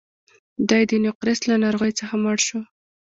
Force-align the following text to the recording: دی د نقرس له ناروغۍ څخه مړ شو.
دی 0.69 0.83
د 0.89 0.91
نقرس 1.05 1.39
له 1.49 1.55
ناروغۍ 1.63 1.91
څخه 1.99 2.15
مړ 2.23 2.37
شو. 2.47 2.59